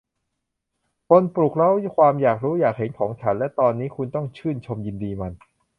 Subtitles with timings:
[1.07, 5.33] คุณปลุกเร้าความอยากรู้อยากเห็นของฉัน และตอนนี้คุณต้องชื่นชมยินดีมัน